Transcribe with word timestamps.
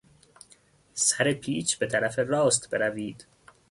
سر 0.93 1.33
پیچ 1.33 1.75
به 1.79 1.87
طرف 1.87 2.19
راست 2.19 2.69
بروید. 2.69 3.25